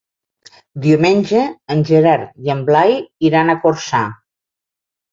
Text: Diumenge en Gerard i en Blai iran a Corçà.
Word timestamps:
Diumenge 0.85 1.43
en 1.77 1.85
Gerard 1.91 2.33
i 2.49 2.55
en 2.57 2.65
Blai 2.73 2.99
iran 3.31 3.57
a 3.59 3.61
Corçà. 3.69 4.05